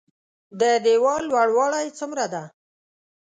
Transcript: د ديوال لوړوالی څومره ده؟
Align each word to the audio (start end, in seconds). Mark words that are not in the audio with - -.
د 0.59 0.61
ديوال 0.85 1.21
لوړوالی 1.31 1.87
څومره 1.97 2.25
ده؟ 2.33 2.43